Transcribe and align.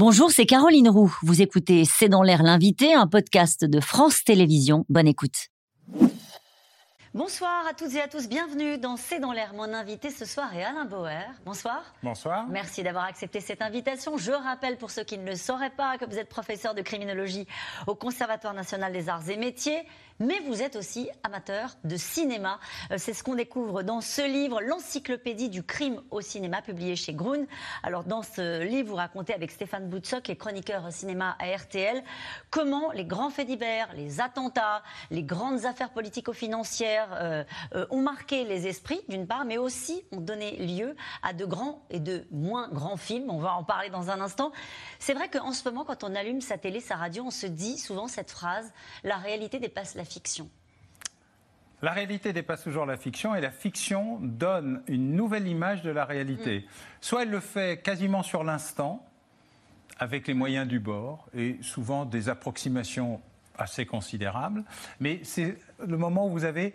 Bonjour, 0.00 0.30
c'est 0.30 0.46
Caroline 0.46 0.88
Roux. 0.88 1.12
Vous 1.24 1.42
écoutez 1.42 1.84
C'est 1.84 2.08
dans 2.08 2.22
l'air 2.22 2.44
l'invité, 2.44 2.94
un 2.94 3.08
podcast 3.08 3.64
de 3.64 3.80
France 3.80 4.22
Télévisions. 4.22 4.84
Bonne 4.88 5.08
écoute. 5.08 5.48
Bonsoir 7.14 7.66
à 7.68 7.74
toutes 7.74 7.94
et 7.94 8.00
à 8.00 8.06
tous, 8.06 8.28
bienvenue 8.28 8.78
dans 8.78 8.96
C'est 8.96 9.18
dans 9.18 9.32
l'air. 9.32 9.54
Mon 9.54 9.74
invité 9.74 10.10
ce 10.10 10.24
soir 10.24 10.54
est 10.54 10.62
Alain 10.62 10.84
Bauer. 10.84 11.24
Bonsoir. 11.44 11.82
Bonsoir. 12.04 12.46
Merci 12.48 12.84
d'avoir 12.84 13.06
accepté 13.06 13.40
cette 13.40 13.60
invitation. 13.60 14.16
Je 14.16 14.30
rappelle 14.30 14.76
pour 14.76 14.92
ceux 14.92 15.02
qui 15.02 15.18
ne 15.18 15.26
le 15.26 15.34
sauraient 15.34 15.74
pas 15.76 15.98
que 15.98 16.04
vous 16.04 16.16
êtes 16.16 16.28
professeur 16.28 16.76
de 16.76 16.82
criminologie 16.82 17.48
au 17.88 17.96
Conservatoire 17.96 18.54
national 18.54 18.92
des 18.92 19.08
arts 19.08 19.28
et 19.28 19.36
métiers 19.36 19.82
mais 20.20 20.40
vous 20.40 20.62
êtes 20.62 20.76
aussi 20.76 21.08
amateur 21.22 21.76
de 21.84 21.96
cinéma. 21.96 22.58
Euh, 22.90 22.96
c'est 22.98 23.12
ce 23.12 23.22
qu'on 23.22 23.34
découvre 23.34 23.82
dans 23.82 24.00
ce 24.00 24.22
livre, 24.22 24.60
l'encyclopédie 24.60 25.48
du 25.48 25.62
crime 25.62 26.02
au 26.10 26.20
cinéma, 26.20 26.62
publié 26.62 26.96
chez 26.96 27.12
Grun. 27.12 27.44
Alors 27.82 28.04
dans 28.04 28.22
ce 28.22 28.62
livre, 28.62 28.88
vous 28.88 28.94
racontez 28.96 29.34
avec 29.34 29.50
Stéphane 29.50 29.88
Boutsock, 29.88 30.28
et 30.30 30.36
chroniqueur 30.36 30.90
cinéma 30.92 31.36
à 31.38 31.56
RTL, 31.56 32.02
comment 32.50 32.90
les 32.92 33.04
grands 33.04 33.30
faits 33.30 33.46
divers, 33.46 33.92
les 33.94 34.20
attentats, 34.20 34.82
les 35.10 35.22
grandes 35.22 35.64
affaires 35.64 35.90
politico-financières 35.90 37.08
euh, 37.12 37.44
euh, 37.74 37.86
ont 37.90 38.02
marqué 38.02 38.44
les 38.44 38.66
esprits, 38.66 39.00
d'une 39.08 39.26
part, 39.26 39.44
mais 39.44 39.58
aussi 39.58 40.04
ont 40.12 40.20
donné 40.20 40.56
lieu 40.56 40.96
à 41.22 41.32
de 41.32 41.44
grands 41.44 41.84
et 41.90 42.00
de 42.00 42.26
moins 42.30 42.68
grands 42.68 42.96
films. 42.96 43.30
On 43.30 43.38
va 43.38 43.54
en 43.54 43.64
parler 43.64 43.90
dans 43.90 44.10
un 44.10 44.20
instant. 44.20 44.52
C'est 44.98 45.14
vrai 45.14 45.28
qu'en 45.28 45.52
ce 45.52 45.68
moment, 45.68 45.84
quand 45.84 46.04
on 46.04 46.14
allume 46.14 46.40
sa 46.40 46.58
télé, 46.58 46.80
sa 46.80 46.96
radio, 46.96 47.24
on 47.26 47.30
se 47.30 47.46
dit 47.46 47.78
souvent 47.78 48.08
cette 48.08 48.30
phrase, 48.30 48.72
la 49.04 49.16
réalité 49.16 49.58
dépasse 49.58 49.94
la 49.94 50.04
fiction 50.08 50.50
la 51.80 51.92
réalité 51.92 52.32
dépasse 52.32 52.64
toujours 52.64 52.86
la 52.86 52.96
fiction 52.96 53.34
et 53.36 53.40
la 53.40 53.52
fiction 53.52 54.18
donne 54.20 54.82
une 54.88 55.14
nouvelle 55.14 55.46
image 55.46 55.82
de 55.82 55.90
la 55.90 56.04
réalité. 56.04 56.60
Mm. 56.60 56.62
Soit 57.00 57.22
elle 57.22 57.30
le 57.30 57.40
fait 57.40 57.80
quasiment 57.82 58.24
sur 58.24 58.42
l'instant, 58.42 59.06
avec 59.98 60.26
les 60.26 60.34
moyens 60.34 60.66
du 60.66 60.80
bord 60.80 61.26
et 61.34 61.58
souvent 61.60 62.04
des 62.04 62.28
approximations 62.28 63.20
assez 63.56 63.86
considérables, 63.86 64.64
mais 65.00 65.20
c'est 65.24 65.56
le 65.84 65.96
moment 65.96 66.28
où 66.28 66.30
vous 66.30 66.44
avez, 66.44 66.74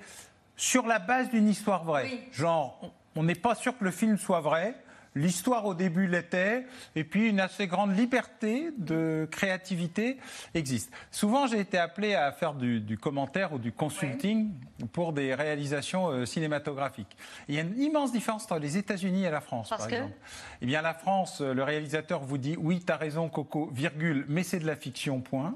sur 0.58 0.86
la 0.86 1.00
base 1.00 1.30
d'une 1.30 1.48
histoire 1.48 1.86
vraie, 1.86 2.28
genre 2.32 2.92
on 3.16 3.24
n'est 3.24 3.36
pas 3.36 3.56
sûr 3.56 3.78
que 3.78 3.86
le 3.86 3.92
film 3.92 4.18
soit 4.18 4.42
vrai, 4.42 4.76
L'histoire 5.16 5.66
au 5.66 5.74
début 5.74 6.08
l'était, 6.08 6.66
et 6.96 7.04
puis 7.04 7.30
une 7.30 7.40
assez 7.40 7.68
grande 7.68 7.96
liberté 7.96 8.72
de 8.78 9.28
créativité 9.32 10.18
existe. 10.56 10.92
Souvent, 11.12 11.46
j'ai 11.46 11.60
été 11.60 11.78
appelé 11.78 12.16
à 12.16 12.32
faire 12.32 12.54
du, 12.54 12.98
commentaire 12.98 13.54
ou 13.54 13.60
du 13.60 13.72
consulting 13.72 14.52
pour 14.92 15.14
des 15.14 15.36
réalisations 15.36 16.10
euh, 16.10 16.26
cinématographiques. 16.26 17.16
Il 17.48 17.56
y 17.56 17.60
a 17.60 17.62
une 17.62 17.80
immense 17.80 18.12
différence 18.12 18.46
entre 18.46 18.60
les 18.60 18.78
États-Unis 18.78 19.26
et 19.26 19.30
la 19.30 19.42
France, 19.42 19.70
par 19.70 19.86
exemple. 19.86 20.14
Eh 20.62 20.66
bien, 20.66 20.82
la 20.82 20.94
France, 20.94 21.42
euh, 21.42 21.54
le 21.54 21.64
réalisateur 21.64 22.22
vous 22.22 22.38
dit 22.38 22.56
oui, 22.58 22.84
tu 22.86 22.92
as 22.92 22.98
raison, 22.98 23.30
Coco, 23.30 23.70
virgule, 23.72 24.26
mais 24.28 24.44
c'est 24.44 24.60
de 24.60 24.68
la 24.68 24.76
fiction, 24.76 25.22
point. 25.22 25.56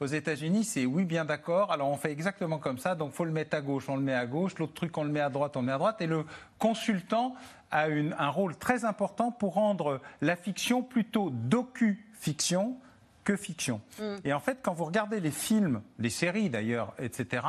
Aux 0.00 0.06
États-Unis, 0.06 0.64
c'est 0.64 0.86
oui, 0.86 1.04
bien 1.04 1.24
d'accord. 1.24 1.72
Alors, 1.72 1.88
on 1.88 1.96
fait 1.96 2.12
exactement 2.12 2.58
comme 2.58 2.78
ça. 2.78 2.94
Donc, 2.94 3.12
faut 3.12 3.24
le 3.24 3.32
mettre 3.32 3.56
à 3.56 3.60
gauche, 3.60 3.88
on 3.88 3.96
le 3.96 4.02
met 4.02 4.14
à 4.14 4.26
gauche. 4.26 4.56
L'autre 4.58 4.74
truc, 4.74 4.96
on 4.96 5.04
le 5.04 5.10
met 5.10 5.20
à 5.20 5.30
droite, 5.30 5.56
on 5.56 5.60
le 5.60 5.66
met 5.66 5.72
à 5.72 5.78
droite. 5.78 6.00
Et 6.00 6.06
le 6.06 6.24
consultant 6.58 7.34
a 7.72 7.86
un 7.86 8.28
rôle 8.28 8.56
très 8.56 8.84
important 8.84 9.32
pour 9.32 9.54
rendre 9.54 10.00
la 10.20 10.36
fiction 10.36 10.82
plutôt 10.82 11.30
docu-fiction 11.30 12.76
que 13.24 13.36
fiction. 13.36 13.80
Mm. 13.98 14.16
Et 14.24 14.32
en 14.32 14.40
fait, 14.40 14.58
quand 14.62 14.74
vous 14.74 14.84
regardez 14.84 15.20
les 15.20 15.30
films, 15.30 15.82
les 15.98 16.10
séries 16.10 16.50
d'ailleurs, 16.50 16.92
etc., 16.98 17.44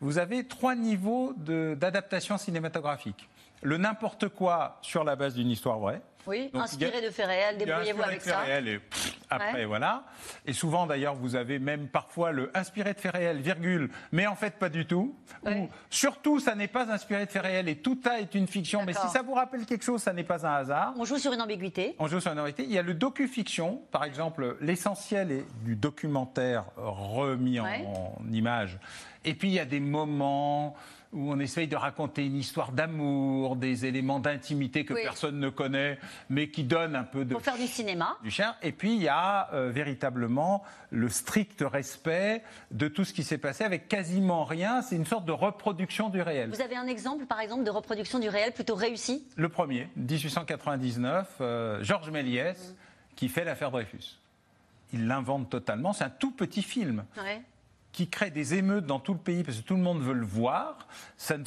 vous 0.00 0.18
avez 0.18 0.46
trois 0.46 0.74
niveaux 0.74 1.34
d'adaptation 1.36 2.38
cinématographique. 2.38 3.28
Le 3.62 3.78
n'importe 3.78 4.28
quoi 4.28 4.78
sur 4.82 5.04
la 5.04 5.16
base 5.16 5.34
d'une 5.34 5.50
histoire 5.50 5.78
vraie. 5.78 6.02
Oui, 6.26 6.50
inspiré 6.54 7.00
de 7.02 7.10
faits 7.10 7.26
réels, 7.26 7.58
débrouillez-vous 7.58 8.02
avec 8.02 8.18
de 8.18 8.22
faits 8.22 8.36
Réels 8.36 8.68
et 8.68 8.80
après, 9.30 9.64
voilà. 9.64 10.04
Et 10.46 10.52
souvent, 10.52 10.86
d'ailleurs, 10.86 11.14
vous 11.14 11.34
avez 11.36 11.58
même 11.58 11.88
parfois 11.88 12.30
le 12.32 12.50
inspiré 12.54 12.94
de 12.94 12.98
faits 12.98 13.12
réels, 13.12 13.38
virgule, 13.38 13.90
mais 14.12 14.26
en 14.26 14.36
fait 14.36 14.58
pas 14.58 14.68
du 14.68 14.86
tout. 14.86 15.16
Ou 15.44 15.68
surtout, 15.90 16.38
ça 16.40 16.54
n'est 16.54 16.68
pas 16.68 16.90
inspiré 16.92 17.26
de 17.26 17.30
faits 17.30 17.42
réels 17.42 17.68
et 17.68 17.76
tout 17.76 17.98
ça 18.02 18.20
est 18.20 18.34
une 18.34 18.46
fiction. 18.46 18.84
Mais 18.84 18.92
si 18.92 19.08
ça 19.08 19.22
vous 19.22 19.34
rappelle 19.34 19.66
quelque 19.66 19.84
chose, 19.84 20.02
ça 20.02 20.12
n'est 20.12 20.24
pas 20.24 20.46
un 20.46 20.54
hasard. 20.54 20.94
On 20.96 21.04
joue 21.04 21.18
sur 21.18 21.32
une 21.32 21.40
ambiguïté. 21.40 21.96
On 21.98 22.06
joue 22.06 22.20
sur 22.20 22.32
une 22.32 22.40
ambiguïté. 22.40 22.64
Il 22.64 22.72
y 22.72 22.78
a 22.78 22.82
le 22.82 22.94
docu-fiction, 22.94 23.82
par 23.90 24.04
exemple, 24.04 24.56
l'essentiel 24.60 25.32
est 25.32 25.44
du 25.64 25.76
documentaire 25.76 26.64
remis 26.76 27.60
en, 27.60 27.66
en 27.66 28.32
image. 28.32 28.78
Et 29.24 29.34
puis 29.34 29.48
il 29.48 29.54
y 29.54 29.60
a 29.60 29.64
des 29.64 29.80
moments 29.80 30.76
où 31.14 31.30
on 31.30 31.38
essaye 31.38 31.68
de 31.68 31.76
raconter 31.76 32.26
une 32.26 32.36
histoire 32.36 32.72
d'amour, 32.72 33.56
des 33.56 33.86
éléments 33.86 34.18
d'intimité 34.18 34.84
que 34.84 34.94
personne 34.94 35.38
ne 35.38 35.48
connaît, 35.48 35.98
mais 36.28 36.48
qui 36.48 36.64
donnent 36.64 36.96
un 36.96 37.04
peu 37.04 37.24
de... 37.24 37.32
Pour 37.32 37.42
faire 37.42 37.56
du 37.56 37.66
cinéma. 37.66 38.18
Du 38.22 38.30
chien. 38.30 38.56
Et 38.62 38.72
puis, 38.72 38.94
il 38.94 39.02
y 39.02 39.08
a 39.08 39.48
euh, 39.54 39.70
véritablement 39.70 40.64
le 40.90 41.08
strict 41.08 41.64
respect 41.66 42.42
de 42.72 42.88
tout 42.88 43.04
ce 43.04 43.12
qui 43.12 43.22
s'est 43.22 43.38
passé 43.38 43.64
avec 43.64 43.88
quasiment 43.88 44.44
rien. 44.44 44.82
C'est 44.82 44.96
une 44.96 45.06
sorte 45.06 45.24
de 45.24 45.32
reproduction 45.32 46.08
du 46.10 46.20
réel. 46.20 46.50
Vous 46.50 46.60
avez 46.60 46.76
un 46.76 46.88
exemple, 46.88 47.26
par 47.26 47.40
exemple, 47.40 47.64
de 47.64 47.70
reproduction 47.70 48.18
du 48.18 48.28
réel 48.28 48.52
plutôt 48.52 48.74
réussi? 48.74 49.26
Le 49.36 49.48
premier, 49.48 49.88
1899, 49.96 51.36
euh, 51.40 51.82
Georges 51.82 52.10
Méliès, 52.10 52.58
mm. 52.58 52.74
qui 53.14 53.28
fait 53.28 53.44
l'affaire 53.44 53.70
Dreyfus. 53.70 54.18
Il 54.92 55.06
l'invente 55.06 55.48
totalement. 55.48 55.92
C'est 55.92 56.04
un 56.04 56.10
tout 56.10 56.32
petit 56.32 56.62
film. 56.62 57.04
Ouais 57.16 57.42
qui 57.94 58.08
crée 58.08 58.30
des 58.30 58.54
émeutes 58.54 58.86
dans 58.86 58.98
tout 58.98 59.12
le 59.14 59.20
pays 59.20 59.44
parce 59.44 59.58
que 59.58 59.62
tout 59.62 59.76
le 59.76 59.80
monde 59.80 60.02
veut 60.02 60.14
le 60.14 60.26
voir. 60.26 60.88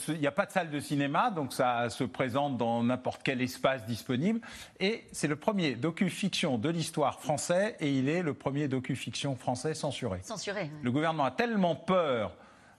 Il 0.08 0.20
n'y 0.20 0.28
a 0.28 0.32
pas 0.32 0.46
de 0.46 0.52
salle 0.52 0.70
de 0.70 0.80
cinéma, 0.80 1.30
donc 1.30 1.52
ça 1.52 1.90
se 1.90 2.06
présente 2.06 2.58
dans 2.58 2.82
n'importe 2.84 3.22
quel 3.22 3.42
espace 3.42 3.86
disponible. 3.86 4.40
Et 4.80 5.04
c'est 5.12 5.28
le 5.28 5.36
premier 5.36 5.76
docu-fiction 5.76 6.58
de 6.58 6.70
l'histoire 6.70 7.20
français 7.20 7.76
et 7.82 7.92
il 7.92 8.08
est 8.08 8.24
le 8.24 8.34
premier 8.34 8.70
docu-fiction 8.70 9.36
français 9.36 9.74
censuré. 9.74 10.22
Censuré. 10.24 10.72
Le 10.82 10.92
gouvernement 10.92 11.26
a 11.26 11.32
tellement 11.32 11.76
peur 11.76 12.32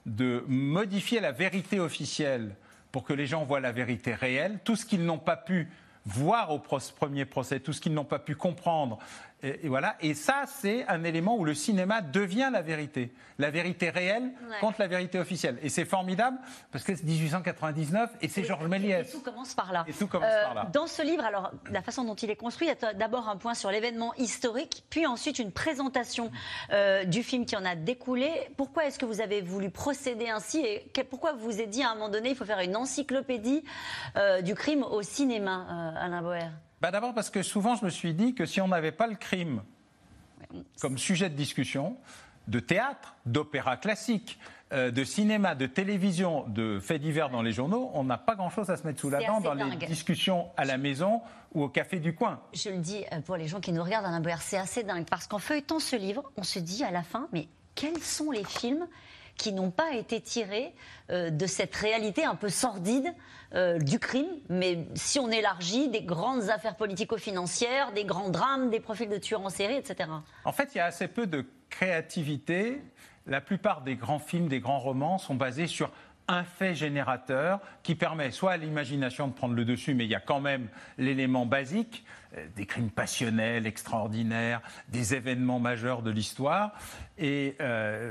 de 0.07 0.43
modifier 0.47 1.19
la 1.19 1.31
vérité 1.31 1.79
officielle 1.79 2.55
pour 2.91 3.03
que 3.03 3.13
les 3.13 3.27
gens 3.27 3.43
voient 3.43 3.59
la 3.59 3.71
vérité 3.71 4.15
réelle, 4.15 4.59
tout 4.63 4.75
ce 4.75 4.85
qu'ils 4.85 5.05
n'ont 5.05 5.19
pas 5.19 5.37
pu 5.37 5.69
voir 6.05 6.49
au 6.49 6.59
premier 6.59 7.25
procès, 7.25 7.59
tout 7.59 7.71
ce 7.71 7.81
qu'ils 7.81 7.93
n'ont 7.93 8.03
pas 8.05 8.17
pu 8.17 8.35
comprendre 8.35 8.97
et, 9.41 9.67
voilà. 9.69 9.95
Et 10.01 10.13
ça, 10.13 10.43
c'est 10.47 10.85
un 10.87 11.03
élément 11.03 11.37
où 11.37 11.45
le 11.45 11.53
cinéma 11.53 12.01
devient 12.01 12.49
la 12.51 12.61
vérité. 12.61 13.13
La 13.37 13.51
vérité 13.51 13.89
réelle 13.89 14.33
contre 14.59 14.81
la 14.81 14.87
vérité 14.87 15.17
officielle. 15.17 15.57
Et 15.61 15.69
c'est 15.69 15.85
formidable 15.85 16.37
parce 16.71 16.83
que 16.83 16.93
c'est 16.93 17.05
1899 17.05 18.09
et 18.21 18.27
c'est 18.27 18.43
Georges 18.43 18.67
Méliès. 18.67 19.07
Et 19.07 19.11
tout 19.11 19.21
commence 19.21 19.53
par 19.53 19.71
là. 19.71 19.85
Et 19.87 19.93
tout 19.93 20.07
commence 20.07 20.33
par 20.43 20.53
là. 20.55 20.65
Euh, 20.65 20.71
dans 20.71 20.87
ce 20.87 21.01
livre, 21.01 21.23
alors, 21.23 21.51
la 21.71 21.81
façon 21.81 22.03
dont 22.03 22.15
il 22.15 22.29
est 22.29 22.35
construit, 22.35 22.67
il 22.67 22.75
y 22.75 22.85
a 22.85 22.93
d'abord 22.93 23.29
un 23.29 23.37
point 23.37 23.53
sur 23.53 23.71
l'événement 23.71 24.13
historique, 24.15 24.83
puis 24.89 25.05
ensuite 25.05 25.39
une 25.39 25.51
présentation 25.51 26.31
euh, 26.71 27.05
du 27.05 27.23
film 27.23 27.45
qui 27.45 27.55
en 27.55 27.63
a 27.63 27.75
découlé. 27.75 28.29
Pourquoi 28.57 28.85
est-ce 28.85 28.99
que 28.99 29.05
vous 29.05 29.21
avez 29.21 29.41
voulu 29.41 29.69
procéder 29.69 30.29
ainsi 30.29 30.59
et 30.65 30.91
pourquoi 31.09 31.31
vous 31.31 31.45
vous 31.45 31.61
êtes 31.61 31.69
dit 31.69 31.81
à 31.81 31.91
un 31.91 31.93
moment 31.93 32.09
donné, 32.09 32.31
il 32.31 32.35
faut 32.35 32.45
faire 32.45 32.59
une 32.59 32.75
encyclopédie 32.75 33.63
euh, 34.17 34.41
du 34.41 34.53
crime 34.53 34.83
au 34.83 35.01
cinéma, 35.01 35.93
Alain 35.97 36.21
Boer? 36.21 36.49
Bah, 36.81 36.91
d'abord 36.91 37.13
parce 37.13 37.29
que 37.29 37.43
souvent 37.43 37.75
je 37.75 37.85
me 37.85 37.89
suis 37.89 38.13
dit 38.13 38.33
que 38.35 38.45
si 38.45 38.61
on 38.61 38.67
n'avait 38.67 38.91
pas 38.91 39.07
le 39.07 39.15
crime 39.15 39.61
comme 40.79 40.97
sujet 40.97 41.29
de 41.29 41.35
discussion, 41.35 41.97
de 42.47 42.59
théâtre, 42.59 43.15
d'opéra 43.25 43.77
classique, 43.77 44.39
euh, 44.71 44.91
de 44.91 45.03
cinéma, 45.03 45.55
de 45.55 45.65
télévision, 45.65 46.45
de 46.47 46.79
faits 46.79 47.01
divers 47.01 47.29
dans 47.29 47.41
les 47.41 47.51
journaux, 47.51 47.91
on 47.93 48.03
n'a 48.03 48.17
pas 48.17 48.35
grand-chose 48.35 48.69
à 48.69 48.77
se 48.77 48.85
mettre 48.85 48.99
sous 48.99 49.09
la 49.09 49.19
dent 49.19 49.41
dans 49.41 49.53
les 49.53 49.75
discussions 49.87 50.49
à 50.57 50.65
la 50.65 50.77
maison 50.77 51.21
ou 51.53 51.63
au 51.63 51.69
café 51.69 51.99
du 51.99 52.13
coin. 52.13 52.39
Je 52.53 52.69
le 52.69 52.77
dis 52.77 53.03
euh, 53.11 53.21
pour 53.21 53.35
les 53.35 53.47
gens 53.47 53.59
qui 53.59 53.71
nous 53.71 53.83
regardent, 53.83 54.05
Alain 54.05 54.19
Boer, 54.19 54.41
c'est 54.41 54.57
assez 54.57 54.83
dingue 54.83 55.05
parce 55.09 55.27
qu'en 55.27 55.39
feuilletant 55.39 55.79
ce 55.79 55.95
livre, 55.95 56.31
on 56.37 56.43
se 56.43 56.59
dit 56.59 56.83
à 56.83 56.91
la 56.91 57.03
fin, 57.03 57.27
mais 57.31 57.47
quels 57.75 57.99
sont 57.99 58.31
les 58.31 58.43
films 58.43 58.87
qui 59.39 59.53
n'ont 59.53 59.71
pas 59.71 59.93
été 59.93 60.19
tirés 60.19 60.73
euh, 61.09 61.31
de 61.31 61.47
cette 61.47 61.73
réalité 61.73 62.25
un 62.25 62.35
peu 62.35 62.49
sordide 62.49 63.15
euh, 63.55 63.79
du 63.79 63.97
crime, 63.97 64.27
mais 64.49 64.85
si 64.93 65.17
on 65.17 65.31
élargit 65.31 65.87
des 65.87 66.03
grandes 66.03 66.49
affaires 66.49 66.75
politico-financières, 66.75 67.93
des 67.93 68.03
grands 68.03 68.29
drames, 68.29 68.69
des 68.69 68.81
profils 68.81 69.09
de 69.09 69.17
tueurs 69.17 69.41
en 69.41 69.49
série, 69.49 69.75
etc. 69.75 70.09
En 70.43 70.51
fait, 70.51 70.75
il 70.75 70.79
y 70.79 70.81
a 70.81 70.85
assez 70.85 71.07
peu 71.07 71.25
de 71.25 71.45
créativité. 71.69 72.81
La 73.25 73.39
plupart 73.39 73.81
des 73.81 73.95
grands 73.95 74.19
films, 74.19 74.49
des 74.49 74.59
grands 74.59 74.79
romans 74.79 75.17
sont 75.17 75.35
basés 75.35 75.67
sur 75.67 75.89
un 76.27 76.43
fait 76.43 76.75
générateur 76.75 77.59
qui 77.81 77.95
permet 77.95 78.31
soit 78.31 78.51
à 78.51 78.57
l'imagination 78.57 79.29
de 79.29 79.33
prendre 79.33 79.55
le 79.55 79.65
dessus, 79.65 79.95
mais 79.95 80.03
il 80.03 80.11
y 80.11 80.15
a 80.15 80.19
quand 80.19 80.41
même 80.41 80.67
l'élément 80.97 81.45
basique, 81.45 82.03
euh, 82.35 82.45
des 82.57 82.65
crimes 82.65 82.91
passionnels 82.91 83.65
extraordinaires, 83.65 84.61
des 84.89 85.15
événements 85.15 85.59
majeurs 85.59 86.01
de 86.01 86.11
l'histoire. 86.11 86.73
Et 87.17 87.55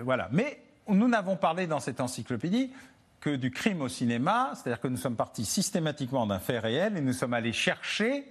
voilà. 0.05 0.29
Mais 0.33 0.63
nous 0.89 1.09
n'avons 1.09 1.37
parlé 1.37 1.67
dans 1.67 1.81
cette 1.81 2.01
encyclopédie 2.01 2.73
que 3.21 3.31
du 3.31 3.51
crime 3.51 3.83
au 3.83 3.89
cinéma, 3.89 4.53
c'est-à-dire 4.55 4.81
que 4.81 4.89
nous 4.89 4.97
sommes 4.97 5.17
partis 5.17 5.45
systématiquement 5.45 6.27
d'un 6.27 6.39
fait 6.39 6.59
réel 6.59 6.97
et 6.97 7.01
nous 7.01 7.13
sommes 7.13 7.35
allés 7.35 7.53
chercher 7.53 8.31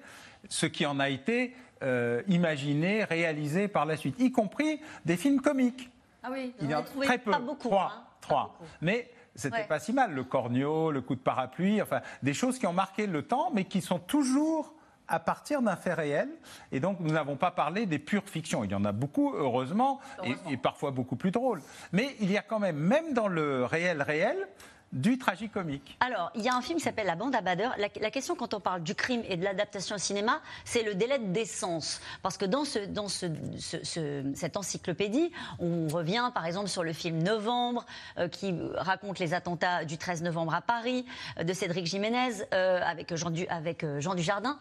ce 0.49 0.65
qui 0.65 0.85
en 0.85 0.99
a 0.99 1.09
été 1.09 1.53
euh, 1.83 2.21
imaginé, 2.27 3.03
réalisé 3.03 3.67
par 3.67 3.85
la 3.85 3.97
suite, 3.97 4.15
y 4.19 4.31
compris 4.31 4.79
des 5.05 5.17
films 5.17 5.41
comiques. 5.41 5.89
Ah 6.23 6.29
oui, 6.31 6.53
il 6.61 6.69
y 6.69 6.75
en 6.75 6.79
a 6.79 6.83
très 6.83 7.17
peu. 7.17 7.31
Pas 7.31 7.39
beaucoup. 7.39 7.67
Trois. 7.67 7.93
Hein. 7.95 8.03
trois. 8.21 8.59
Mais 8.81 9.11
c'était 9.35 9.65
pas 9.65 9.79
si 9.79 9.93
mal. 9.93 10.13
Le 10.13 10.23
corneau, 10.23 10.91
le 10.91 11.01
coup 11.01 11.15
de 11.15 11.19
parapluie, 11.19 11.81
enfin, 11.81 12.01
des 12.23 12.33
choses 12.33 12.57
qui 12.57 12.65
ont 12.65 12.73
marqué 12.73 13.07
le 13.07 13.21
temps, 13.23 13.51
mais 13.53 13.65
qui 13.65 13.81
sont 13.81 13.99
toujours 13.99 14.73
à 15.07 15.19
partir 15.19 15.61
d'un 15.61 15.75
fait 15.75 15.93
réel. 15.93 16.29
Et 16.71 16.79
donc, 16.79 16.99
nous 16.99 17.11
n'avons 17.11 17.35
pas 17.35 17.51
parlé 17.51 17.85
des 17.85 17.99
pures 17.99 18.27
fictions. 18.27 18.63
Il 18.63 18.71
y 18.71 18.75
en 18.75 18.85
a 18.85 18.91
beaucoup, 18.91 19.33
heureusement, 19.33 19.99
Heureusement. 20.19 20.49
Et, 20.49 20.53
et 20.53 20.57
parfois 20.57 20.91
beaucoup 20.91 21.15
plus 21.15 21.31
drôles. 21.31 21.61
Mais 21.91 22.15
il 22.19 22.31
y 22.31 22.37
a 22.37 22.41
quand 22.41 22.59
même, 22.59 22.77
même 22.77 23.13
dans 23.13 23.27
le 23.27 23.65
réel 23.65 24.01
réel, 24.01 24.47
du 24.93 25.17
tragicomique. 25.17 25.97
Alors, 25.99 26.31
il 26.35 26.41
y 26.41 26.47
a 26.49 26.55
un 26.55 26.61
film 26.61 26.77
qui 26.79 26.83
s'appelle 26.85 27.07
La 27.07 27.15
bande 27.15 27.35
à 27.35 27.41
Bader. 27.41 27.69
La, 27.77 28.09
question, 28.09 28.35
quand 28.35 28.53
on 28.53 28.59
parle 28.61 28.83
du 28.83 28.95
crime 28.95 29.21
et 29.27 29.35
de 29.35 29.43
l'adaptation 29.43 29.95
au 29.95 29.99
cinéma, 29.99 30.39
c'est 30.63 30.81
le 30.83 30.95
délai 30.95 31.19
de 31.19 31.25
décence. 31.33 31.99
Parce 32.23 32.37
que 32.37 32.45
dans, 32.45 32.63
ce, 32.63 32.79
dans 32.79 33.09
ce, 33.09 33.25
ce- 33.59 33.83
ce- 33.83 34.23
cette 34.33 34.55
encyclopédie, 34.55 35.31
on 35.59 35.87
revient 35.89 36.31
par 36.33 36.45
exemple 36.45 36.69
sur 36.69 36.83
le 36.83 36.93
film 36.93 37.21
Novembre, 37.21 37.85
euh, 38.17 38.29
qui 38.29 38.55
raconte 38.75 39.19
les 39.19 39.33
attentats 39.33 39.83
du 39.83 39.97
13 39.97 40.23
novembre 40.23 40.53
à 40.53 40.61
Paris, 40.61 41.05
euh, 41.37 41.43
de 41.43 41.51
Cédric 41.53 41.85
Jiménez, 41.85 42.43
euh, 42.53 42.79
avec, 42.81 43.13
Jean 43.15 43.29
du, 43.29 43.45
avec 43.47 43.85
Jean 43.99 44.15
Dujardin. 44.15 44.57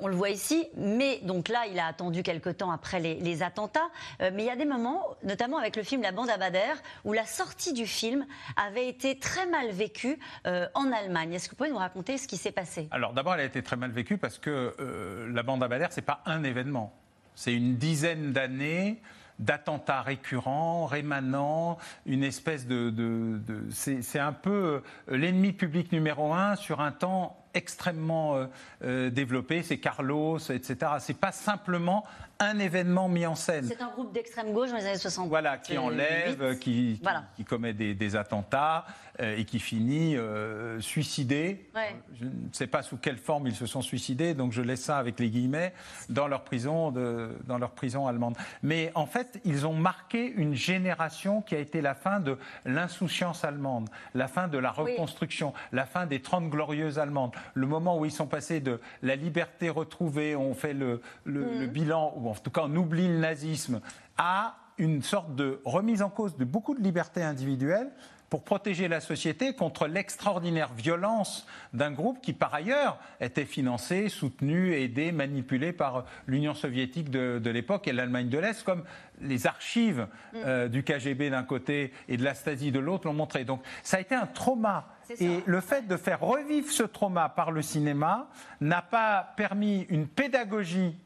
On 0.00 0.06
le 0.06 0.14
voit 0.14 0.30
ici. 0.30 0.66
Mais 0.76 1.18
donc 1.22 1.48
là, 1.48 1.64
il 1.70 1.78
a 1.80 1.86
attendu 1.86 2.22
quelques 2.22 2.58
temps 2.58 2.70
après 2.70 3.00
les, 3.00 3.16
les 3.16 3.42
attentats. 3.42 3.88
Mais 4.20 4.44
il 4.44 4.44
y 4.46 4.50
a 4.50 4.56
des 4.56 4.64
moments, 4.64 5.02
notamment 5.24 5.58
avec 5.58 5.74
le 5.76 5.82
film 5.82 6.00
La 6.02 6.12
bande 6.12 6.30
à 6.30 6.36
Bader, 6.36 6.74
où 7.04 7.12
la 7.12 7.26
sortie 7.26 7.72
du 7.72 7.86
film 7.86 8.24
avait 8.56 8.88
été 8.88 9.18
très 9.18 9.46
mal 9.46 9.63
vécue 9.72 10.18
euh, 10.46 10.66
en 10.74 10.92
Allemagne. 10.92 11.32
Est-ce 11.32 11.48
que 11.48 11.50
vous 11.50 11.56
pouvez 11.56 11.70
nous 11.70 11.76
raconter 11.76 12.18
ce 12.18 12.28
qui 12.28 12.36
s'est 12.36 12.52
passé? 12.52 12.88
Alors 12.90 13.12
d'abord, 13.12 13.34
elle 13.34 13.40
a 13.40 13.44
été 13.44 13.62
très 13.62 13.76
mal 13.76 13.90
vécue 13.90 14.18
parce 14.18 14.38
que 14.38 14.74
euh, 14.78 15.30
la 15.32 15.42
bande 15.42 15.62
à 15.62 15.68
Bader, 15.68 15.88
c'est 15.90 16.02
pas 16.02 16.22
un 16.26 16.44
événement. 16.44 16.92
C'est 17.34 17.54
une 17.54 17.76
dizaine 17.76 18.32
d'années 18.32 19.00
d'attentats 19.40 20.02
récurrents, 20.02 20.86
rémanents, 20.86 21.78
une 22.06 22.22
espèce 22.22 22.68
de... 22.68 23.40
c'est 23.70 24.20
un 24.20 24.32
peu 24.32 24.80
euh, 25.10 25.16
l'ennemi 25.16 25.52
public 25.52 25.90
numéro 25.90 26.32
un 26.32 26.54
sur 26.54 26.80
un 26.80 26.92
temps 26.92 27.36
extrêmement 27.52 28.48
développé. 28.80 29.62
C'est 29.62 29.78
Carlos, 29.78 30.38
etc. 30.38 30.92
C'est 30.98 31.18
pas 31.18 31.30
simplement 31.30 32.04
un 32.40 32.58
événement 32.58 33.08
mis 33.08 33.26
en 33.26 33.34
scène. 33.34 33.64
C'est 33.68 33.80
un 33.80 33.90
groupe 33.90 34.12
d'extrême 34.12 34.52
gauche 34.52 34.70
dans 34.70 34.76
les 34.76 34.86
années 34.86 34.98
60. 34.98 35.28
Voilà, 35.28 35.56
qui 35.58 35.78
enlève, 35.78 36.58
qui, 36.58 36.94
qui- 36.96 37.00
Voilà. 37.02 37.24
qui 37.36 37.44
commet 37.44 37.72
des, 37.72 37.94
des 37.94 38.16
attentats 38.16 38.84
euh, 39.20 39.36
et 39.36 39.44
qui 39.44 39.60
finit 39.60 40.16
euh, 40.16 40.80
suicidé. 40.80 41.68
Ouais. 41.74 41.94
Je 42.20 42.24
ne 42.24 42.30
sais 42.52 42.66
pas 42.66 42.82
sous 42.82 42.96
quelle 42.96 43.18
forme 43.18 43.46
ils 43.46 43.54
se 43.54 43.66
sont 43.66 43.82
suicidés, 43.82 44.34
donc 44.34 44.52
je 44.52 44.62
laisse 44.62 44.82
ça 44.82 44.98
avec 44.98 45.20
les 45.20 45.30
guillemets 45.30 45.72
dans 46.08 46.26
leur 46.26 46.42
prison, 46.42 46.90
de, 46.90 47.30
dans 47.46 47.58
leur 47.58 47.70
prison 47.70 48.08
allemande. 48.08 48.36
Mais 48.62 48.90
en 48.96 49.06
fait, 49.06 49.40
ils 49.44 49.66
ont 49.66 49.74
marqué 49.74 50.26
une 50.26 50.54
génération 50.54 51.40
qui 51.42 51.54
a 51.54 51.58
été 51.60 51.80
la 51.80 51.94
fin 51.94 52.18
de 52.20 52.36
l'insouciance 52.64 53.44
allemande, 53.44 53.88
la 54.14 54.26
fin 54.28 54.48
de 54.48 54.58
la 54.58 54.74
Oui. 54.78 54.92
reconstruction, 54.92 55.52
la 55.72 55.86
fin 55.86 56.06
des 56.06 56.20
30 56.20 56.50
glorieuses 56.50 56.98
allemandes, 56.98 57.32
le 57.54 57.66
moment 57.66 57.96
où 57.98 58.04
ils 58.04 58.10
sont 58.12 58.26
passés 58.26 58.58
de 58.60 58.80
la 59.02 59.14
liberté 59.16 59.68
retrouvée, 59.70 60.34
on 60.34 60.54
fait 60.54 60.74
le, 60.74 61.00
le- 61.24 61.60
le 61.60 61.66
bilan, 61.66 62.12
ou 62.24 62.30
en 62.30 62.34
tout 62.34 62.50
cas 62.50 62.62
on 62.64 62.76
oublie 62.76 63.08
le 63.08 63.18
nazisme, 63.18 63.80
à 64.16 64.56
une 64.78 65.02
sorte 65.02 65.34
de 65.34 65.60
remise 65.64 66.02
en 66.02 66.10
cause 66.10 66.36
de 66.36 66.44
beaucoup 66.44 66.74
de 66.74 66.82
libertés 66.82 67.22
individuelles 67.22 67.90
pour 68.34 68.42
protéger 68.42 68.88
la 68.88 69.00
société 69.00 69.54
contre 69.54 69.86
l'extraordinaire 69.86 70.72
violence 70.72 71.46
d'un 71.72 71.92
groupe 71.92 72.20
qui, 72.20 72.32
par 72.32 72.52
ailleurs, 72.52 72.98
était 73.20 73.44
financé, 73.44 74.08
soutenu, 74.08 74.74
aidé, 74.74 75.12
manipulé 75.12 75.72
par 75.72 76.04
l'Union 76.26 76.52
soviétique 76.52 77.10
de, 77.10 77.38
de 77.38 77.50
l'époque 77.50 77.86
et 77.86 77.92
l'Allemagne 77.92 78.28
de 78.28 78.38
l'Est, 78.38 78.64
comme 78.64 78.82
les 79.20 79.46
archives 79.46 80.08
euh, 80.34 80.66
du 80.66 80.82
KGB 80.82 81.30
d'un 81.30 81.44
côté 81.44 81.92
et 82.08 82.16
de 82.16 82.24
la 82.24 82.34
Stasi 82.34 82.72
de 82.72 82.80
l'autre 82.80 83.06
l'ont 83.06 83.14
montré. 83.14 83.44
Donc 83.44 83.62
ça 83.84 83.98
a 83.98 84.00
été 84.00 84.16
un 84.16 84.26
trauma. 84.26 84.88
Et 85.20 85.40
le 85.46 85.60
fait 85.60 85.86
de 85.86 85.96
faire 85.96 86.20
revivre 86.20 86.72
ce 86.72 86.82
trauma 86.82 87.28
par 87.28 87.52
le 87.52 87.62
cinéma 87.62 88.28
n'a 88.60 88.82
pas 88.82 89.34
permis 89.36 89.82
une 89.90 90.08
pédagogie 90.08 90.96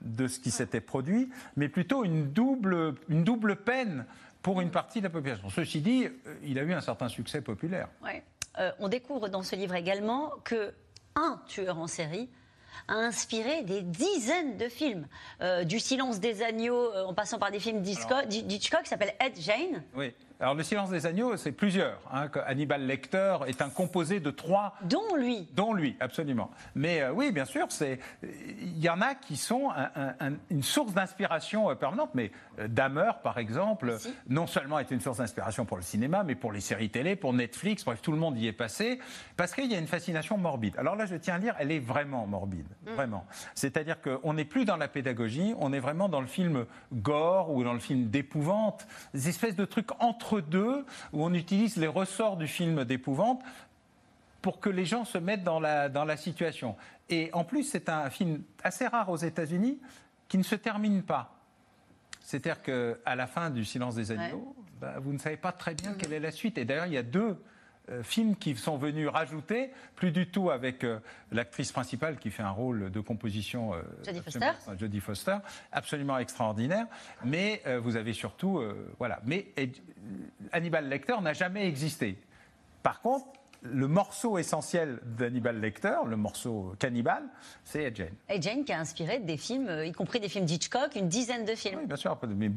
de 0.00 0.28
ce 0.28 0.38
qui 0.38 0.50
s'était 0.50 0.80
produit, 0.80 1.28
mais 1.56 1.68
plutôt 1.68 2.04
une 2.04 2.30
double, 2.32 2.94
une 3.08 3.24
double 3.24 3.56
peine 3.56 4.06
pour 4.42 4.60
une 4.60 4.70
partie 4.70 5.00
de 5.00 5.04
la 5.04 5.10
population. 5.10 5.50
Ceci 5.50 5.80
dit, 5.80 6.04
euh, 6.06 6.34
il 6.44 6.58
a 6.58 6.62
eu 6.62 6.72
un 6.72 6.80
certain 6.80 7.08
succès 7.08 7.40
populaire. 7.40 7.88
Ouais. 8.02 8.22
Euh, 8.58 8.70
on 8.78 8.88
découvre 8.88 9.28
dans 9.28 9.42
ce 9.42 9.56
livre 9.56 9.74
également 9.74 10.30
que 10.44 10.72
un 11.14 11.40
tueur 11.48 11.78
en 11.78 11.86
série 11.88 12.28
a 12.86 12.94
inspiré 12.94 13.62
des 13.64 13.82
dizaines 13.82 14.56
de 14.56 14.68
films, 14.68 15.06
Euh, 15.40 15.64
du 15.64 15.80
Silence 15.80 16.20
des 16.20 16.42
agneaux, 16.42 16.92
euh, 16.94 17.04
en 17.04 17.14
passant 17.14 17.38
par 17.38 17.50
des 17.50 17.58
films 17.58 17.82
d'Hitchcock, 17.82 18.28
d'Hitchcock 18.28 18.82
qui 18.82 18.88
s'appelle 18.88 19.14
Ed 19.20 19.34
Jane, 19.40 19.82
Oui. 19.96 20.14
Alors, 20.40 20.54
Le 20.54 20.62
silence 20.62 20.90
des 20.90 21.04
agneaux, 21.04 21.36
c'est 21.36 21.50
plusieurs. 21.50 21.98
hein, 22.12 22.28
Hannibal 22.46 22.86
Lecter 22.86 23.38
est 23.48 23.60
un 23.60 23.70
composé 23.70 24.20
de 24.20 24.30
trois 24.30 24.74
dont 24.82 25.16
lui. 25.16 25.48
Dont 25.54 25.72
lui, 25.74 25.96
absolument. 25.98 26.50
Mais 26.76 27.00
euh, 27.02 27.10
oui, 27.12 27.32
bien 27.32 27.44
sûr, 27.44 27.66
c'est 27.70 27.98
il 28.22 28.78
y 28.78 28.88
en 28.88 29.00
a 29.00 29.16
qui 29.16 29.36
sont 29.36 29.70
un- 29.70 29.90
un- 29.96 30.14
un- 30.20 30.36
une 30.50 30.62
source 30.62 30.92
d'inspiration 30.94 31.70
euh, 31.70 31.74
permanente. 31.74 32.10
Mais 32.14 32.30
euh, 32.60 32.68
Dahmer, 32.68 33.10
par 33.24 33.38
exemple, 33.38 33.96
Si. 33.98 34.14
non 34.28 34.46
seulement 34.46 34.78
est 34.78 34.90
une 34.92 35.00
source 35.00 35.18
d'inspiration 35.18 35.64
pour 35.64 35.76
le 35.76 35.82
cinéma, 35.82 36.22
mais 36.22 36.36
pour 36.36 36.52
les 36.52 36.60
séries 36.60 36.90
télé, 36.90 37.16
pour 37.16 37.32
Netflix, 37.32 37.84
bref, 37.84 38.00
tout 38.00 38.12
le 38.12 38.18
monde 38.18 38.38
y 38.38 38.46
est 38.46 38.52
passé, 38.52 39.00
parce 39.36 39.52
qu'il 39.54 39.70
y 39.70 39.74
a 39.74 39.78
une 39.78 39.88
fascination 39.88 40.38
morbide. 40.38 40.74
Alors 40.78 40.94
là, 40.94 41.06
je 41.06 41.16
tiens 41.16 41.34
à 41.34 41.38
dire, 41.40 41.56
elle 41.58 41.72
est 41.72 41.80
vraiment 41.80 42.26
morbide, 42.28 42.68
vraiment. 42.94 43.24
C'est-à-dire 43.56 43.96
qu'on 44.00 44.34
n'est 44.34 44.44
plus 44.44 44.64
dans 44.64 44.76
la 44.76 44.86
pédagogie, 44.86 45.54
on 45.58 45.72
est 45.72 45.80
vraiment 45.80 46.08
dans 46.08 46.20
le 46.20 46.26
film 46.28 46.64
gore 46.92 47.50
ou 47.50 47.64
dans 47.64 47.72
le 47.72 47.80
film 47.80 48.08
d'épouvante, 48.08 48.86
des 49.14 49.28
espèces 49.28 49.56
de 49.56 49.64
trucs 49.64 49.88
entre 50.00 50.27
deux 50.40 50.84
où 51.12 51.24
on 51.24 51.34
utilise 51.34 51.76
les 51.76 51.86
ressorts 51.86 52.36
du 52.36 52.46
film 52.46 52.84
d'épouvante 52.84 53.42
pour 54.42 54.60
que 54.60 54.70
les 54.70 54.84
gens 54.84 55.04
se 55.04 55.18
mettent 55.18 55.44
dans 55.44 55.60
la, 55.60 55.88
dans 55.88 56.04
la 56.04 56.16
situation. 56.16 56.76
Et 57.08 57.30
en 57.32 57.44
plus, 57.44 57.64
c'est 57.64 57.88
un 57.88 58.10
film 58.10 58.42
assez 58.62 58.86
rare 58.86 59.08
aux 59.08 59.16
États-Unis 59.16 59.78
qui 60.28 60.38
ne 60.38 60.42
se 60.42 60.54
termine 60.54 61.02
pas. 61.02 61.34
C'est-à-dire 62.20 62.62
qu'à 62.62 63.14
la 63.16 63.26
fin 63.26 63.50
du 63.50 63.64
Silence 63.64 63.94
des 63.94 64.12
agneaux, 64.12 64.54
bah, 64.80 64.98
vous 65.00 65.12
ne 65.12 65.18
savez 65.18 65.38
pas 65.38 65.52
très 65.52 65.74
bien 65.74 65.94
quelle 65.94 66.12
est 66.12 66.20
la 66.20 66.30
suite. 66.30 66.58
Et 66.58 66.64
d'ailleurs, 66.64 66.86
il 66.86 66.92
y 66.92 66.98
a 66.98 67.02
deux 67.02 67.42
films 68.02 68.36
qui 68.36 68.54
sont 68.56 68.76
venus 68.76 69.08
rajouter, 69.08 69.70
plus 69.96 70.12
du 70.12 70.28
tout 70.28 70.50
avec 70.50 70.84
euh, 70.84 70.98
l'actrice 71.32 71.72
principale 71.72 72.18
qui 72.18 72.30
fait 72.30 72.42
un 72.42 72.50
rôle 72.50 72.90
de 72.90 73.00
composition. 73.00 73.74
euh, 73.74 73.82
Jodie 74.04 74.20
Foster. 74.20 74.50
Jodie 74.78 75.00
Foster, 75.00 75.36
absolument 75.72 76.18
extraordinaire. 76.18 76.86
Mais 77.24 77.62
euh, 77.66 77.80
vous 77.80 77.96
avez 77.96 78.12
surtout, 78.12 78.58
euh, 78.58 78.92
voilà. 78.98 79.20
Mais 79.24 79.46
Hannibal 80.52 80.88
Lecter 80.88 81.16
n'a 81.22 81.32
jamais 81.32 81.66
existé. 81.66 82.18
Par 82.82 83.00
contre, 83.00 83.26
le 83.62 83.88
morceau 83.88 84.38
essentiel 84.38 85.00
d'Hannibal 85.04 85.60
Lecter, 85.60 85.96
le 86.06 86.16
morceau 86.16 86.74
cannibale, 86.78 87.24
c'est 87.64 87.82
Ed 87.82 87.96
Jane. 87.96 88.14
Ed 88.28 88.42
Jane 88.42 88.64
qui 88.64 88.72
a 88.72 88.78
inspiré 88.78 89.18
des 89.18 89.36
films, 89.36 89.68
euh, 89.68 89.84
y 89.84 89.92
compris 89.92 90.20
des 90.20 90.28
films 90.28 90.44
d'Hitchcock, 90.44 90.94
une 90.94 91.08
dizaine 91.08 91.44
de 91.44 91.54
films. 91.56 91.80
Oui, 91.80 91.86
bien 91.86 91.96
sûr, 91.96 92.16
mais, 92.28 92.48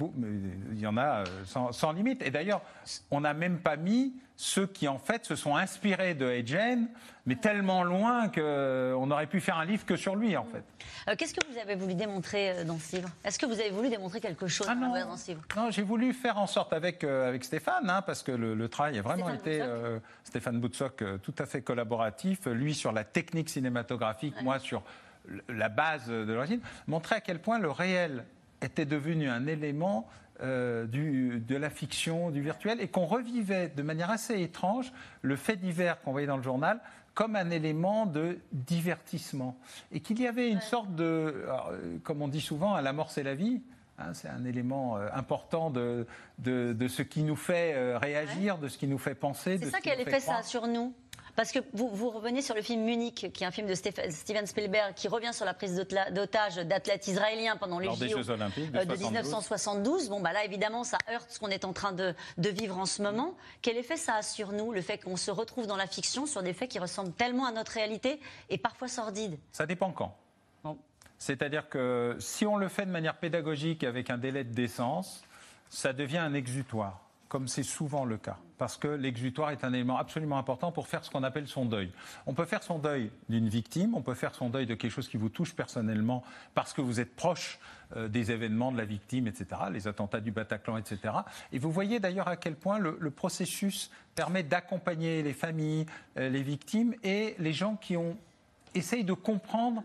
il 0.72 0.80
y 0.80 0.86
en 0.86 0.98
a 0.98 1.22
euh, 1.22 1.26
sans, 1.46 1.72
sans 1.72 1.92
limite. 1.92 2.22
Et 2.22 2.30
d'ailleurs, 2.30 2.62
on 3.10 3.22
n'a 3.22 3.34
même 3.34 3.60
pas 3.60 3.78
mis 3.78 4.14
ceux 4.42 4.66
qui, 4.66 4.88
en 4.88 4.98
fait, 4.98 5.24
se 5.24 5.36
sont 5.36 5.56
inspirés 5.56 6.16
de 6.16 6.42
Jane, 6.44 6.88
mais 7.28 7.36
tellement 7.36 7.84
loin 7.84 8.28
qu'on 8.28 9.12
aurait 9.12 9.28
pu 9.28 9.40
faire 9.40 9.60
un 9.60 9.66
livre 9.66 9.86
que 9.86 9.96
sur 9.96 10.16
lui, 10.16 10.36
en 10.36 10.46
fait. 10.46 10.64
Euh, 11.08 11.16
Qu'est-ce 11.16 11.36
que 11.36 11.46
vous 11.48 11.60
avez 11.60 11.76
voulu 11.76 11.94
démontrer 11.94 12.50
euh, 12.50 12.64
dans 12.64 12.80
ce 12.80 12.96
livre? 12.96 13.10
Est-ce 13.24 13.38
que 13.38 13.46
vous 13.46 13.60
avez 13.60 13.70
voulu 13.70 13.90
démontrer 13.90 14.20
quelque 14.20 14.48
chose 14.48 14.66
Ah 14.68 14.74
non, 14.74 14.94
dans 15.00 15.16
ce 15.16 15.28
livre? 15.28 15.44
Non 15.56 15.70
j'ai 15.70 15.84
voulu 15.84 16.12
faire 16.12 16.40
en 16.40 16.48
sorte 16.48 16.74
avec, 16.74 17.04
euh, 17.04 17.30
avec 17.30 17.44
Stéphane, 17.44 17.88
hein, 17.88 18.02
parce 18.02 18.24
que 18.24 18.32
le, 18.32 18.56
le 18.56 18.68
travail 18.68 18.98
a 18.98 19.04
vraiment 19.04 19.28
Stéphane 19.28 19.40
été, 19.40 19.62
euh, 19.62 20.00
Stéphane 20.24 20.60
Boutsock, 20.60 21.04
euh, 21.04 21.18
tout 21.20 21.36
à 21.38 21.46
fait 21.46 21.62
collaboratif, 21.62 22.48
lui 22.48 22.74
sur 22.74 22.92
la 22.92 23.04
technique 23.04 23.48
cinématographique, 23.50 24.42
moi 24.42 24.58
sur 24.58 24.82
la 25.50 25.70
base 25.70 26.08
de 26.08 26.34
l'origine, 26.34 26.62
montrer 26.88 27.18
à 27.18 27.22
quel 27.22 27.38
point 27.38 27.60
le 27.60 27.70
réel 27.70 28.26
était 28.64 28.86
devenu 28.88 29.30
un 29.30 29.46
élément 29.46 30.10
euh, 30.42 30.86
du- 30.86 31.40
de 31.40 31.56
la 31.56 31.70
fiction, 31.70 32.30
du 32.32 32.42
virtuel, 32.42 32.80
et 32.82 32.88
qu'on 32.88 33.06
revivait 33.06 33.70
de 33.70 33.82
manière 33.84 34.10
assez 34.12 34.42
étrange 34.42 34.92
le 35.22 35.36
fait 35.36 35.56
divers 35.56 36.00
qu'on 36.02 36.12
voyait 36.12 36.28
dans 36.28 36.38
le 36.38 36.44
journal 36.44 36.80
comme 37.14 37.36
un 37.36 37.50
élément 37.50 38.06
de 38.06 38.40
divertissement. 38.54 39.58
Et 39.92 40.00
qu'il 40.00 40.20
y 40.22 40.28
avait 40.28 40.50
une 40.50 40.62
sorte 40.62 40.96
de, 40.96 41.42
alors, 41.44 41.70
euh, 41.74 41.98
comme 42.04 42.22
on 42.22 42.28
dit 42.30 42.42
souvent, 42.42 42.74
à 42.74 42.82
la 42.82 42.94
mort 42.94 43.12
c'est 43.12 43.24
la 43.24 43.36
vie. 43.36 43.62
hein, 44.00 44.14
c'est 44.14 44.30
un 44.30 44.46
élément 44.46 44.98
euh, 44.98 45.08
important 45.14 45.70
de, 45.70 46.08
de, 46.40 46.74
de 46.74 46.88
ce 46.88 47.02
qui 47.02 47.24
nous 47.24 47.36
fait 47.36 47.74
euh, 47.76 47.98
réagir, 47.98 48.58
de 48.58 48.68
ce 48.68 48.78
qui 48.78 48.88
nous 48.88 48.98
fait 48.98 49.14
penser. 49.16 49.58
C'est 49.60 49.66
ce 49.66 49.72
ça 49.72 49.78
qui 49.80 49.90
quel 49.90 50.00
effet 50.02 50.20
ça 50.22 50.38
a 50.38 50.44
sur 50.44 50.68
nous 50.68 50.94
parce 51.42 51.52
que 51.52 51.60
vous, 51.74 51.90
vous 51.90 52.12
revenez 52.12 52.44
sur 52.44 52.54
le 52.54 52.62
film 52.62 52.84
Munich, 52.84 53.32
qui 53.34 53.44
est 53.44 53.48
un 53.48 53.50
film 53.50 53.66
de 53.66 53.74
Steven 53.74 54.46
Spielberg, 54.46 54.94
qui 54.94 55.08
revient 55.08 55.34
sur 55.34 55.44
la 55.44 55.56
prise 55.56 55.76
d'otages 56.12 56.58
d'athlètes 56.58 57.08
israéliens 57.08 57.58
pendant 57.58 57.80
les 57.80 57.88
Lors 57.88 57.98
des 57.98 58.10
JO 58.10 58.18
Jeux 58.20 58.30
Olympiques 58.30 58.72
de 58.72 58.78
euh, 58.78 58.86
de 58.86 58.96
72. 58.96 59.06
1972. 59.08 60.10
Bon, 60.10 60.20
bah 60.20 60.34
là, 60.34 60.46
évidemment, 60.46 60.84
ça 60.84 61.00
heurte 61.12 61.32
ce 61.32 61.40
qu'on 61.40 61.48
est 61.48 61.66
en 61.66 61.74
train 61.74 61.94
de, 61.94 62.14
de 62.38 62.50
vivre 62.50 62.78
en 62.78 62.86
ce 62.86 63.02
moment. 63.02 63.36
Quel 63.64 63.78
effet 63.78 63.98
ça 63.98 64.18
a 64.18 64.22
sur 64.22 64.52
nous, 64.52 64.72
le 64.72 64.84
fait 64.84 65.00
qu'on 65.00 65.18
se 65.18 65.32
retrouve 65.32 65.66
dans 65.66 65.78
la 65.78 65.88
fiction 65.88 66.28
sur 66.28 66.44
des 66.44 66.54
faits 66.54 66.70
qui 66.70 66.78
ressemblent 66.78 67.14
tellement 67.14 67.48
à 67.48 67.52
notre 67.52 67.72
réalité 67.72 68.20
et 68.52 68.60
parfois 68.60 68.88
sordides? 68.88 69.40
Ça 69.52 69.66
dépend 69.66 69.92
quand. 69.92 70.16
Bon. 70.64 70.78
C'est-à-dire 71.18 71.70
que 71.70 72.18
si 72.20 72.46
on 72.46 72.56
le 72.56 72.68
fait 72.68 72.86
de 72.86 72.92
manière 72.92 73.18
pédagogique 73.18 73.84
avec 73.84 74.12
un 74.12 74.20
délai 74.20 74.44
de 74.44 74.54
décence, 74.54 75.24
ça 75.72 75.92
devient 75.92 76.20
un 76.20 76.36
exutoire. 76.36 77.02
Comme 77.32 77.48
c'est 77.48 77.64
souvent 77.64 78.04
le 78.04 78.18
cas, 78.18 78.36
parce 78.58 78.76
que 78.76 78.90
l'exutoire 78.90 79.52
est 79.52 79.64
un 79.64 79.72
élément 79.72 79.98
absolument 79.98 80.38
important 80.38 80.74
pour 80.74 80.90
faire 80.90 81.06
ce 81.06 81.10
qu'on 81.10 81.24
appelle 81.24 81.48
son 81.48 81.64
deuil. 81.64 81.90
On 82.28 82.34
peut 82.34 82.44
faire 82.44 82.62
son 82.62 82.78
deuil 82.78 83.10
d'une 83.30 83.48
victime, 83.48 83.96
on 83.96 84.02
peut 84.02 84.16
faire 84.16 84.36
son 84.36 84.50
deuil 84.50 84.66
de 84.66 84.76
quelque 84.76 84.92
chose 84.92 85.08
qui 85.08 85.16
vous 85.16 85.30
touche 85.30 85.56
personnellement 85.56 86.26
parce 86.56 86.74
que 86.74 86.82
vous 86.82 87.00
êtes 87.00 87.16
proche 87.16 87.58
euh, 87.96 88.10
des 88.10 88.34
événements 88.34 88.74
de 88.74 88.78
la 88.78 88.84
victime, 88.84 89.28
etc., 89.28 89.46
les 89.72 89.88
attentats 89.88 90.20
du 90.20 90.32
Bataclan, 90.32 90.76
etc. 90.76 91.14
Et 91.54 91.60
vous 91.60 91.72
voyez 91.72 92.02
d'ailleurs 92.02 92.28
à 92.28 92.36
quel 92.36 92.58
point 92.58 92.80
le, 92.80 93.12
processus 93.12 93.92
permet 94.14 94.44
d'accompagner 94.44 95.24
les 95.24 95.32
familles, 95.32 95.86
euh, 96.18 96.28
les 96.28 96.44
victimes 96.44 96.96
et 97.02 97.36
les 97.40 97.54
gens 97.54 97.78
qui 97.78 97.96
ont 97.96 98.18
essayé 98.76 99.06
de 99.06 99.14
comprendre 99.14 99.84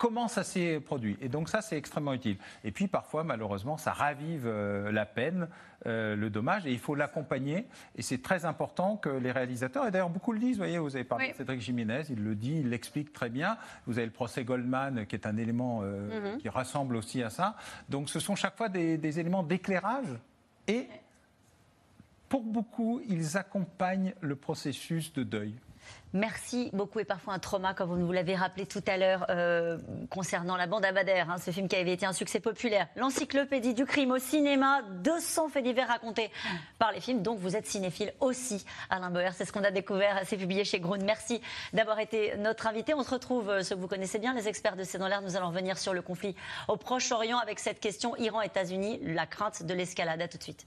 comment 0.00 0.28
ça 0.28 0.44
s'est 0.44 0.80
produit. 0.80 1.18
Et 1.20 1.28
donc 1.28 1.50
ça, 1.50 1.60
c'est 1.60 1.76
extrêmement 1.76 2.14
utile. 2.14 2.38
Et 2.64 2.72
puis 2.72 2.88
parfois, 2.88 3.22
malheureusement, 3.22 3.76
ça 3.76 3.92
ravive 3.92 4.44
euh, 4.46 4.90
la 4.90 5.04
peine, 5.04 5.46
euh, 5.84 6.16
le 6.16 6.30
dommage, 6.30 6.66
et 6.66 6.72
il 6.72 6.78
faut 6.78 6.94
l'accompagner. 6.94 7.66
Et 7.96 8.02
c'est 8.02 8.22
très 8.22 8.46
important 8.46 8.96
que 8.96 9.10
les 9.10 9.30
réalisateurs, 9.30 9.86
et 9.86 9.90
d'ailleurs 9.90 10.08
beaucoup 10.08 10.32
le 10.32 10.38
disent, 10.38 10.56
vous 10.56 10.62
voyez, 10.62 10.78
vous 10.78 10.96
avez 10.96 11.04
parlé 11.04 11.32
de 11.32 11.36
Cédric 11.36 11.60
Jiménez, 11.60 12.04
il 12.08 12.24
le 12.24 12.34
dit, 12.34 12.60
il 12.60 12.70
l'explique 12.70 13.12
très 13.12 13.28
bien. 13.28 13.58
Vous 13.86 13.98
avez 13.98 14.06
le 14.06 14.12
procès 14.12 14.42
Goldman, 14.42 15.04
qui 15.04 15.16
est 15.16 15.26
un 15.26 15.36
élément 15.36 15.80
euh, 15.82 16.32
mhm. 16.32 16.38
qui 16.38 16.48
rassemble 16.48 16.96
aussi 16.96 17.22
à 17.22 17.28
ça. 17.28 17.56
Donc 17.90 18.08
ce 18.08 18.20
sont 18.20 18.34
chaque 18.36 18.56
fois 18.56 18.70
des, 18.70 18.96
des 18.96 19.20
éléments 19.20 19.42
d'éclairage 19.42 20.08
et 20.66 20.88
pour 22.30 22.42
beaucoup, 22.42 23.02
ils 23.06 23.36
accompagnent 23.36 24.14
le 24.22 24.34
processus 24.34 25.12
de 25.12 25.24
deuil. 25.24 25.54
Merci 26.12 26.70
beaucoup 26.72 26.98
et 26.98 27.04
parfois 27.04 27.34
un 27.34 27.38
trauma, 27.38 27.72
comme 27.72 27.90
vous 27.90 27.96
nous 27.96 28.10
l'avez 28.10 28.34
rappelé 28.34 28.66
tout 28.66 28.82
à 28.88 28.96
l'heure, 28.96 29.26
euh, 29.30 29.78
concernant 30.10 30.56
la 30.56 30.66
bande 30.66 30.84
Abadère, 30.84 31.30
hein, 31.30 31.36
ce 31.38 31.52
film 31.52 31.68
qui 31.68 31.76
avait 31.76 31.92
été 31.92 32.04
un 32.04 32.12
succès 32.12 32.40
populaire. 32.40 32.88
L'encyclopédie 32.96 33.74
du 33.74 33.84
crime 33.84 34.10
au 34.10 34.18
cinéma, 34.18 34.82
200 35.02 35.50
faits 35.50 35.62
divers 35.62 35.86
racontés 35.86 36.30
par 36.78 36.90
les 36.90 37.00
films. 37.00 37.22
Donc 37.22 37.38
vous 37.38 37.54
êtes 37.54 37.66
cinéphile 37.66 38.12
aussi, 38.18 38.64
Alain 38.88 39.10
Boer. 39.10 39.30
C'est 39.34 39.44
ce 39.44 39.52
qu'on 39.52 39.62
a 39.62 39.70
découvert, 39.70 40.20
c'est 40.24 40.36
publié 40.36 40.64
chez 40.64 40.80
Grune. 40.80 41.04
Merci 41.04 41.40
d'avoir 41.72 42.00
été 42.00 42.36
notre 42.38 42.66
invité. 42.66 42.92
On 42.92 43.04
se 43.04 43.10
retrouve, 43.10 43.48
euh, 43.48 43.62
ce 43.62 43.74
que 43.74 43.78
vous 43.78 43.88
connaissez 43.88 44.18
bien, 44.18 44.34
les 44.34 44.48
experts 44.48 44.76
de 44.76 44.82
C'est 44.82 44.98
dans 44.98 45.06
l'air. 45.06 45.22
Nous 45.22 45.36
allons 45.36 45.48
revenir 45.48 45.78
sur 45.78 45.94
le 45.94 46.02
conflit 46.02 46.34
au 46.66 46.76
Proche-Orient 46.76 47.38
avec 47.38 47.60
cette 47.60 47.78
question 47.78 48.16
Iran-États-Unis, 48.16 48.98
la 49.04 49.26
crainte 49.26 49.62
de 49.62 49.74
l'escalade. 49.74 50.20
À 50.20 50.26
tout 50.26 50.38
de 50.38 50.42
suite. 50.42 50.66